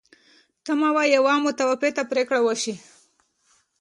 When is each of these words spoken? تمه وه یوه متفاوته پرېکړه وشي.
تمه 0.65 0.89
وه 0.95 1.03
یوه 1.15 1.33
متفاوته 1.45 2.03
پرېکړه 2.11 2.39
وشي. 2.43 2.75